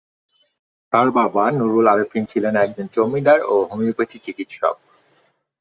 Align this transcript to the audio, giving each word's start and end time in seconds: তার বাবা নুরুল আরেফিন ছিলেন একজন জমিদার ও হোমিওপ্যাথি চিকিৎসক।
তার 0.93 1.07
বাবা 1.17 1.43
নুরুল 1.57 1.85
আরেফিন 1.87 2.23
ছিলেন 2.31 2.53
একজন 2.57 2.85
জমিদার 2.95 3.39
ও 3.43 3.55
হোমিওপ্যাথি 3.69 4.17
চিকিৎসক। 4.25 4.75